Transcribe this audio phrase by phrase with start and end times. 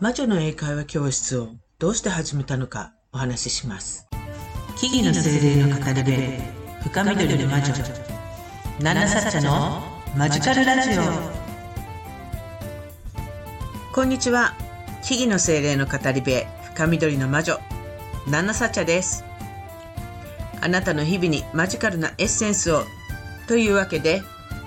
[0.00, 4.08] 魔女の英会話教室をどうして始めたのかお話しします。
[4.78, 6.12] 木々の精霊の語り部
[6.84, 7.74] 深緑の魔女。
[8.80, 9.82] ナナサッチャの
[10.16, 11.02] マジカルラジオ。
[13.92, 14.54] こんにちは。
[15.04, 16.32] 木々の精霊の語り部
[16.74, 17.58] 深緑の魔女。
[18.26, 19.22] ナナサッチャです。
[20.62, 22.84] あなたの日々にマジカルなエッセンスを
[23.46, 24.22] というわけで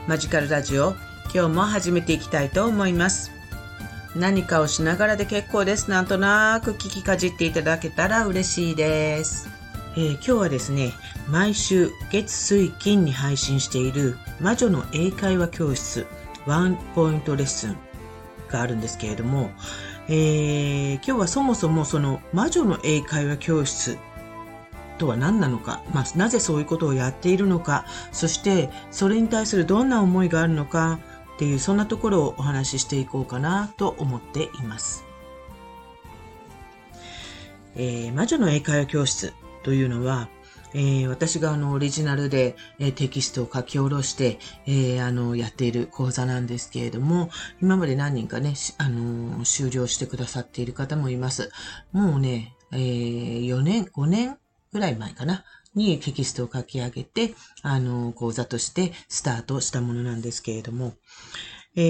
[0.08, 0.92] マジカルラジオ
[1.34, 3.32] 今日も始めていきたいと思います
[4.16, 5.90] 何かをしながらで結構です。
[5.90, 9.50] なんとなく聞きかじっていただけたら嬉しいです。
[9.96, 10.92] えー、今日はですね、
[11.30, 16.08] 毎週月水金に配信している魔女の英会話教室
[16.46, 17.78] ワンポイントレッスン
[18.50, 19.52] があるんですけれども、
[20.08, 23.98] えー、今日はそもそもその魔女の英会話教室
[24.98, 31.00] とは何なのか、まあ、なぜそういうことをやっているのか、そしてそれに対するどんな思いがあるのか、
[31.44, 35.04] っていうそんなところをお話ししていこうかなと思っています。
[37.76, 40.30] えー、魔女の英会話教室というのは、
[40.74, 47.30] えー、私があのオリジナルで、えー、テキストを書き下ろして、えー、あのやっている講座なんですけれども、
[47.62, 51.52] 今まで何人かね、あの終了してくださっている方もいます。
[51.92, 54.38] もうね、え4年、5年
[54.72, 55.44] ぐらい前かな。
[55.76, 60.94] にテキストを書き上げて、あの、講座としてスタートしたものなんですけれども、
[61.76, 61.82] え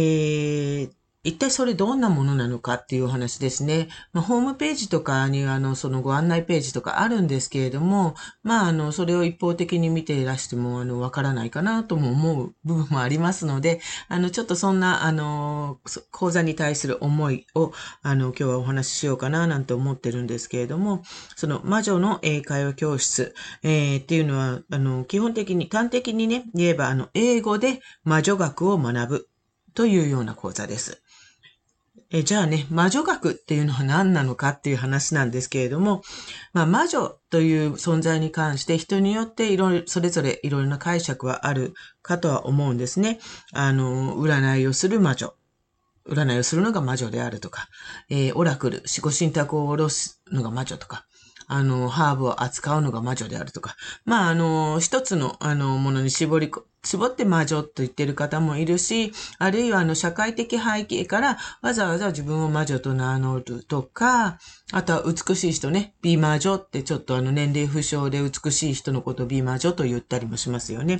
[0.89, 0.91] ー、
[1.25, 3.87] 一体それどんなものなのかっていうお話ですね。
[4.11, 13.79] まあ、ホームページとかにあの、そのご案内ページとかあるんですけれども、まあ、あの、それを一方的に見ていらしても、あの、わからないかなとも思う部分もありますので、
[14.09, 15.79] あの、ちょっとそんな、あの、
[16.11, 21.03] 講座に対する思いを、あの、今日はお話ししようかななんて思ってるんですけれども、
[21.37, 29.29] その魔女の英会話教室、えー、っていうのは、あの、基本的に、端的にね、言えば、あの、英語で魔女学を学ぶ
[29.73, 31.01] というような講座です。
[32.09, 36.03] えじゃあね、魔女学っていうのは何なのかっていう話なんですけれども、
[36.53, 43.19] まあ、魔女という存在に関して人によっていろいろ、それぞれいろいろな解釈はあるかとは思うんですね。
[43.51, 45.33] あの、占いをする魔女。
[46.05, 47.69] 占いをするのが魔女であるとか、
[48.09, 51.05] えー、オラクル、死後信託を下ろすのが魔女とか、
[51.47, 56.51] あの、ハーブを扱うのが魔女であるとか、まあ、あの、一つの、あの、ものに絞り、
[56.85, 64.37] 絞って魔女と言ってる方もいるし、あるいはあの社会的背景からわざわざ自分を魔女と名乗るとか、
[64.73, 70.99] あとは美しい人ね、美魔女ってちょっとあの年齢不詳で美しい人のことを美魔女と言ったりもしますよね。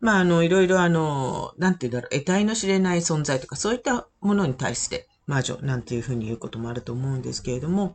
[0.00, 7.94] まああのいろいろあの、なんて言うんだろう、得体の知れない存在とかそういったものに対して魔女なんていうふうに言うこともあると思うんですけれども、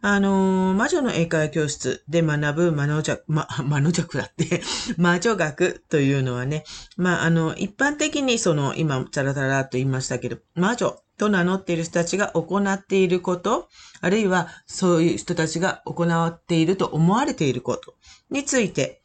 [0.00, 4.62] あの、魔女の英会話教室で学ぶ魔女弱、ま、 魔女弱だって
[4.98, 6.64] 魔女学というのはね、
[6.96, 13.68] まあ、あの、一般的にその、今、チャラチャラと言いましたけど、魔女と名乗っている人たちが行っていること、
[14.00, 17.94] あるいはそういう人たちが行っていると思われていること
[18.30, 19.02] について、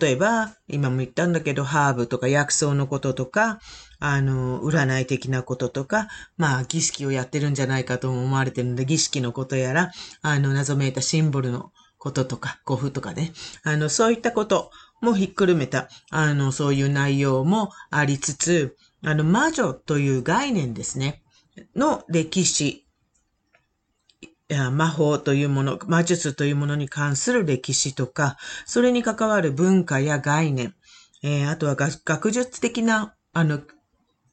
[0.00, 3.60] 例えば、今も言ったんだけど、ハーブとか薬草のこととか、
[4.04, 9.92] あの、占い的なこととか、まあ、儀式をやってるんじゃないかと思われてるので、儀式のことやら、
[10.22, 21.22] あの、謎めいたシンボルのこととか、古風とかね、あの、そういったこともひっくるめた、あの、そういう内容もありつつ、あの、魔女という概念ですね、
[21.76, 22.84] の歴史、
[24.72, 28.36] 魔法というもの、魔術というものに関する歴史とか、
[28.66, 30.74] それに関わる文化や概念、
[31.22, 33.60] えー、あとは学術的な、あの、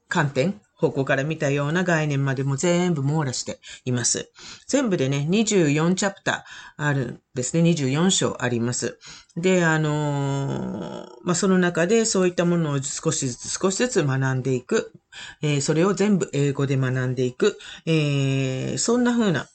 [0.09, 4.31] 観点、方向から見たような概念までも全部網羅しています。
[4.65, 7.69] 全部でね、24チャプターあるんですね。
[7.69, 8.97] 24章あります。
[9.35, 14.93] で、あのー、まあ、その中でそういったものを少しずつ少しずつ学んでいく。
[15.41, 17.57] えー、それを全部英語で学んでいく。
[17.85, 19.47] えー、そんな風な、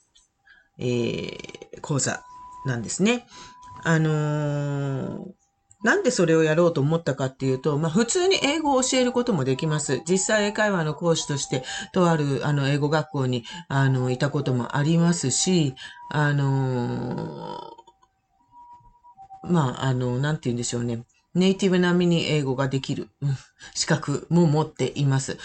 [0.78, 1.38] え、
[1.80, 2.22] 講座
[2.66, 3.26] なんですね。
[3.82, 5.26] あの
[5.84, 10.02] なんでそれをやろうと思ったかっていうと、まあ普通に英語を教えることもできます。
[10.08, 11.62] 実際英会話の講師として、
[11.92, 15.74] とあるあの英語学校にあのいたこともありますし、
[16.10, 21.04] あのー、まああの、なんて言うんでしょうね。
[21.34, 23.08] ネイティブ並みに英語ができる
[23.74, 25.36] 資格も持っています。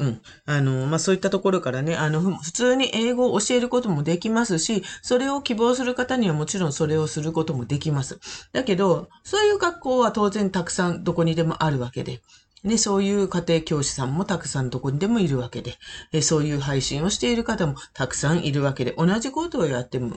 [0.00, 0.20] うん。
[0.46, 8.18] あの、まあ、そういったところからね、あの、普通に英語を教えることもできますし、それを希望する方にはもちろんそれをすることもできます。
[8.52, 12.22] だけど、そういう学校は当然たくさんどこにでもあるわけで、
[12.64, 20.16] ね、そういう家庭教師さんもたくさんどこにでもいるわけで、そういう配信をしている方もたくさんいるわけで、同じことをやっても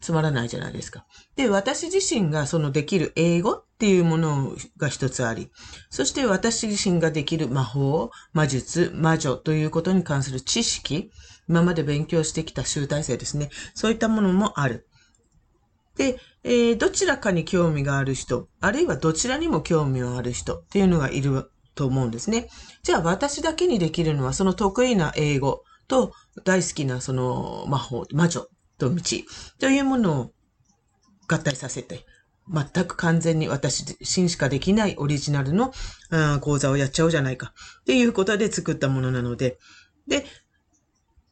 [0.00, 1.06] つまらないじゃないですか。
[1.36, 5.50] で、私自身がそのできる英語っていうものが一つあり、
[5.90, 11.10] そして私自身ができる魔法、魔術、魔女ということに関する知識、
[11.48, 13.50] 今まで勉強してきた集大成ですね。
[13.74, 14.86] そういったものもある。
[15.96, 22.48] で、えー、どちらかに興味がある人、あるいはどちらにも興味がある人っていうのがいると思うんですね。
[22.82, 26.12] じゃあ私だけにできるのはその得意な英語と
[26.44, 28.46] 大好きなその魔法、魔女
[28.78, 29.02] と道。
[29.58, 30.32] というものを
[31.26, 32.06] 合体させて、
[32.50, 35.72] 全く完全に私自身しかできないオリジナルの
[36.40, 37.52] 講座をやっちゃおうじゃないか。
[37.80, 39.58] っていうことで作ったものなので、
[40.06, 40.24] で、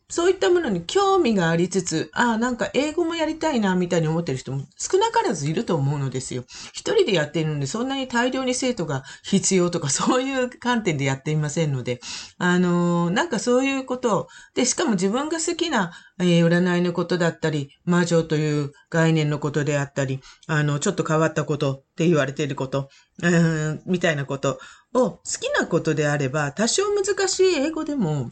[0.08, 6.44] そういったものに興味がありつつ、ああ、なんか英語もやりたいな、みたいに思ってる人も少なからずいると思うのですよ。
[6.72, 11.98] 一人でやっているので、そんなに大量に生徒が必要とか、そういう観点でやっていませんので、
[12.38, 22.90] あのー、なんかそういうことを、で、しかも自分が好きな、えー、占いのことだったり、魔女という概念のことであったり、あの、ちょっと変わったことって言われていること、
[23.24, 24.60] うん、みたいなこと
[24.94, 28.30] を好きなことであれば、多少難しい英語でも、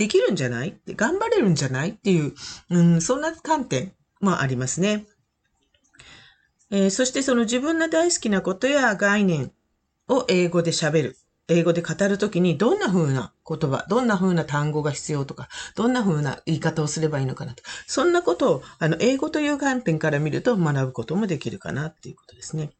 [0.00, 0.80] できるんじゃない？
[0.88, 1.90] 頑張れるんじゃない？
[1.90, 2.32] っていう、
[2.70, 3.92] うん、そんな観点
[4.22, 5.04] もありますね。
[6.70, 9.52] えー、そしてその自分の大好きなことや概念
[10.08, 11.16] を英語で喋る。
[11.48, 17.62] 英語で語るときにどんな風な言葉、どんな風な単語が必要とか、どんな風な言い方をすればいいのかなと。
[17.86, 22.70] そんなことを、あの、英語という観点から見ると学ぶこともできるかなっていうことですね。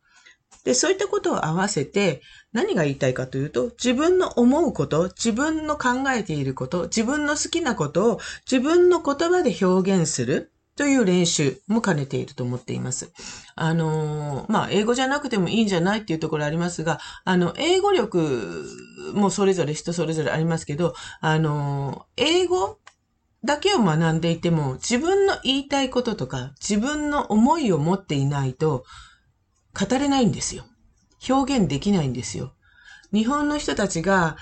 [0.64, 8.20] で、そういったことを合わせて、何が言いたいかというと、自分の思うこと、自分の考えていること、自分の好きなことを
[8.50, 13.12] 自分の言葉で表現するという練習も兼ねていると思っています。
[13.55, 18.64] あのまあ、英語じゃなくてもいいんじゃないっていうところありますが、あの、英語力
[19.14, 22.79] もそれぞれ人それぞれありますけど、あの英語
[23.44, 28.85] だけを学んでいても、自分の言いたいこととか、自分の思いを持っていないと、
[29.78, 30.64] 語れないんですよ。
[31.28, 32.52] 表現できないんですよ。
[33.12, 34.37] 日本の人たちが、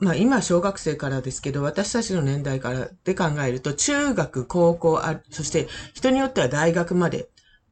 [0.00, 7.28] まあ今小学生からですけど、私たちの年代からで考えると、中学、高校、あそして人によっては大学まで。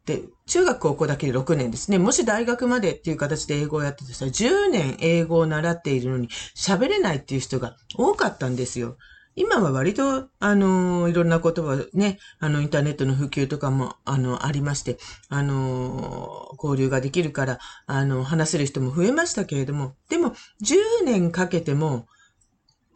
[0.06, 1.98] で、中学、高校だけで6年ですね。
[1.98, 8.96] もし大学までっていう形で英語をやってたら、10年英語を習っているのに喋れないっていう人が多かったんですよ。
[9.36, 14.96] 今は割と、あの、いろんな言葉ね、あの、インターネットの普及とかも、あの、ありまして、
[15.28, 20.30] あの、交流ができるから、あの、話せる人も増えましたけれども、でも、
[20.62, 22.06] 10年かけても、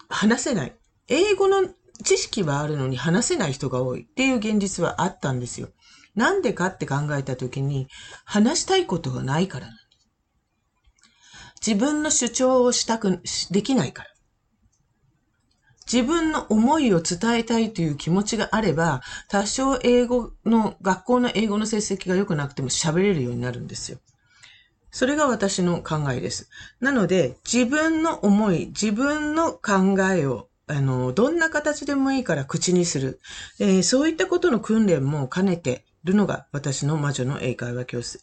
[0.08, 0.75] 話せない。
[1.08, 1.69] 英語の
[2.02, 5.69] 知識はあるのに話せない人が多いっていう現実はあったんですよ。
[6.14, 7.87] なんでかって考えたときに、
[8.25, 9.69] 話したいことがないから
[11.64, 13.20] 自分の主張をしたく、
[13.50, 14.10] できないから。
[15.92, 23.98] 自分の思いを伝えたいという気持ちがあれば、多少英語の、学校の英語の成績が良くなくても喋れるようになるんですよ。
[24.92, 26.48] それが私の考えです。
[26.81, 33.20] なので、自分の思い、自分の考えを、あの、どんな形でもいいから口にする。
[33.58, 38.20] えー、そういったことの訓練も兼ねてるのが私の魔女の英会話教室。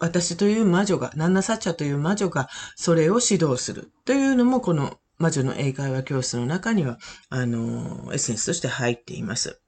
[0.00, 6.98] 私という魔女が、ナンナサッチャという魔女がそれを指導するというのもこの魔女の英会話教室の中には、
[7.28, 9.60] あの、エッセンスとして入っています。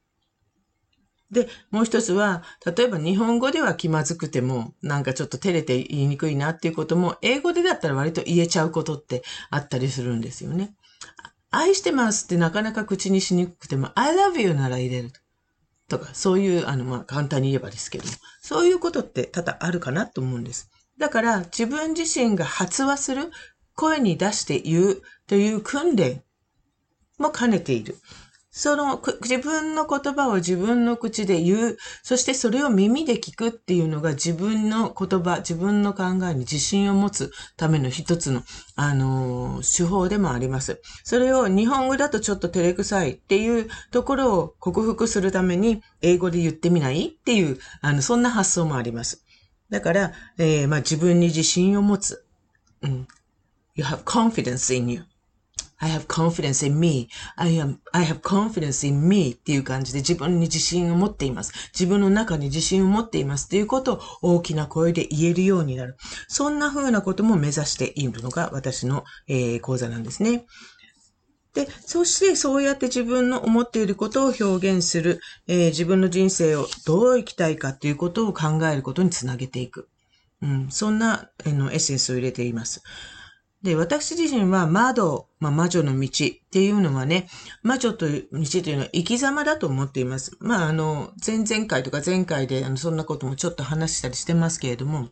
[1.30, 10.74] で、もう一つは、例えば日本語では気まずくても、なんかちょっと照れて言いにくいなっていうことも、英語でだったら割と言えちゃうことってあったりするんですよね。
[11.50, 15.12] 愛してますってなかなか口にしにくくても、I love you なら入れる
[15.88, 20.70] とか、そういう、あの、まあ、簡単に言えばですけども、そういうことって多々あるかなと思うんです。
[20.98, 23.30] だから、自分自身が発話する、
[23.80, 26.22] 声に出して言うという訓練
[27.18, 27.96] も兼ねている。
[28.52, 38.42] その自分の言葉を自分の口で言う、そしてそれを耳で聞くっていうのが自分の言葉、自分の考えに自信を持つための一つの、
[38.74, 40.82] あのー、手法でもあります。
[41.04, 49.24] それを日本語だとちょっと照れくさいっていうところを克服するために英語で言ってみないっていう、あの、そんな発想もあります。
[49.70, 52.26] だから、えー、まあ自分に自信を持つ。
[52.82, 53.06] うん。
[53.74, 55.02] You have confidence in you.
[55.82, 57.08] I have confidence in me.
[57.36, 61.52] I am, I have confidence in me っていう感じで自分に自信を持っています。
[61.72, 65.96] 自分の中に自信を持っていますっていうことを大きな声で言えるようになる。
[66.28, 70.44] そんな風なことも目指しているのが私の、えー、講座なんですね。
[71.54, 79.88] で、そしてそうやって自分の思っていることを表現する、えー、自分の人生をどう生きたいかっていうことを考えることにつなげていく。
[80.42, 82.82] うん、そんな、えのエッセンスを入れています。
[83.62, 87.28] で、私自身は窓、まあ、魔女の道っていうのはね、
[87.62, 90.36] 魔女という道というのは生き様だと思っています。
[90.40, 95.10] まあ、あの、前々回とか前回であのそんなこともちょっと話したりしてますけれども、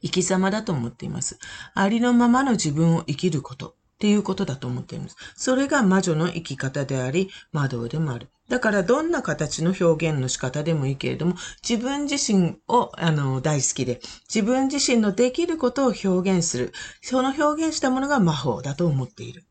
[0.00, 1.38] 生き様だと思っています。
[1.74, 5.16] ありのままの自分を生きることっていうことだと思っています。
[5.36, 8.28] それが魔女の生き方であり、魔導でもある。
[8.48, 11.34] だからどんな形の表現の仕方でもいいけれども、
[11.66, 14.00] 自分自身をあの大好きで、
[14.32, 16.72] 自分自身のできることを表現する。
[17.00, 19.44] その表現したものが魔法だと思っている。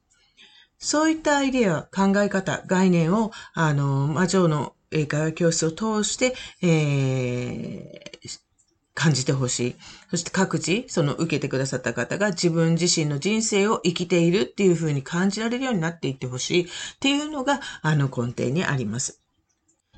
[0.78, 8.40] そういったアイデア、考え方、概念を、あの、魔女の英会話教室を通して、えー、
[8.96, 9.76] 感じてほしい。
[10.10, 16.68] そして各自、その受けてくださった方が自分自身の人生を生きているっていうふうに感じられるようになっていってほしいっ
[17.00, 19.25] ていうのが、あの根底にあります。